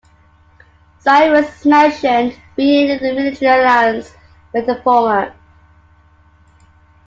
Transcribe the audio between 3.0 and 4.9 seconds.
a military alliance with the